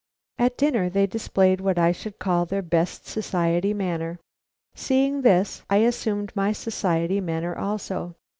[0.39, 4.17] At dinner they displayed what I should call their best society manner.
[4.73, 8.15] Seeing this, I assumed my society manner also.